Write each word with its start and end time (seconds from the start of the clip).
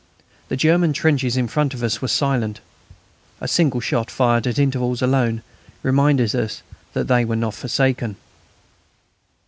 The 0.49 0.57
German 0.57 0.93
trenches 0.93 1.37
in 1.37 1.47
front 1.47 1.75
of 1.75 1.83
us 1.83 2.01
were 2.01 2.07
silent. 2.07 2.59
A 3.39 3.47
single 3.47 3.79
shot 3.79 4.09
fired 4.09 4.47
at 4.47 4.57
intervals 4.57 5.03
alone 5.03 5.43
reminded 5.83 6.33
us 6.35 6.63
that 6.93 7.07
they 7.07 7.23
were 7.23 7.35
not 7.35 7.53
forsaken. 7.53 8.15